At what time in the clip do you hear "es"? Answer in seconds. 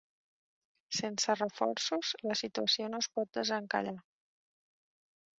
3.05-3.09